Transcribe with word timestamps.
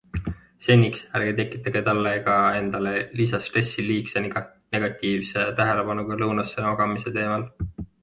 Seniks, 0.67 1.03
ärge 1.19 1.35
tekitage 1.39 1.83
talle 1.89 2.13
ega 2.21 2.39
endale 2.61 2.95
lisastressi 3.21 3.87
liigse 3.91 4.27
negatiivse 4.27 5.49
tähelepanuga 5.63 6.23
lõunase 6.25 6.69
magamise 6.71 7.19
teemal. 7.21 7.51